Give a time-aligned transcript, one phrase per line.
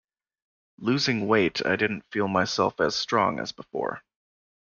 [0.79, 4.01] Losing weight I did't feel myself as strong as before.